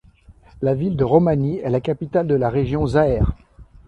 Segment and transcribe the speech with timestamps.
[0.63, 3.33] La ville de Rommani est la capitale de la région Zaer.